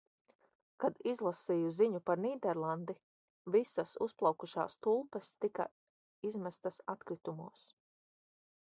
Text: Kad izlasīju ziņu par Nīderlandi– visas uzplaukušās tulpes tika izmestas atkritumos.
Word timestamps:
Kad 0.83 0.95
izlasīju 1.11 1.73
ziņu 1.79 2.01
par 2.07 2.21
Nīderlandi– 2.23 2.95
visas 3.57 3.95
uzplaukušās 4.07 4.77
tulpes 4.89 5.31
tika 5.47 5.71
izmestas 6.33 6.83
atkritumos. 6.97 7.71